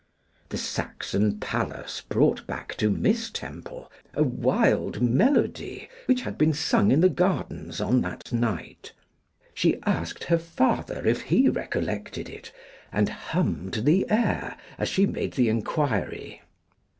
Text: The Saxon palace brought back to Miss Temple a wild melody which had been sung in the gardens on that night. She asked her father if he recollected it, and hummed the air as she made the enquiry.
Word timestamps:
The 0.49 0.57
Saxon 0.57 1.37
palace 1.37 2.01
brought 2.09 2.47
back 2.47 2.73
to 2.77 2.89
Miss 2.89 3.29
Temple 3.29 3.91
a 4.15 4.23
wild 4.23 4.99
melody 4.99 5.89
which 6.07 6.21
had 6.23 6.39
been 6.39 6.53
sung 6.53 6.91
in 6.91 7.01
the 7.01 7.07
gardens 7.07 7.79
on 7.79 8.01
that 8.01 8.33
night. 8.33 8.93
She 9.53 9.77
asked 9.85 10.23
her 10.23 10.39
father 10.39 11.03
if 11.05 11.21
he 11.21 11.49
recollected 11.49 12.29
it, 12.29 12.51
and 12.91 13.09
hummed 13.09 13.83
the 13.85 14.09
air 14.09 14.57
as 14.79 14.89
she 14.89 15.05
made 15.05 15.33
the 15.33 15.49
enquiry. 15.49 16.41